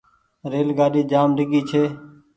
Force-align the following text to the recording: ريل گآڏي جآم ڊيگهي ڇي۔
ريل 0.51 0.69
گآڏي 0.79 1.01
جآم 1.11 1.29
ڊيگهي 1.37 1.61
ڇي۔ 1.69 1.83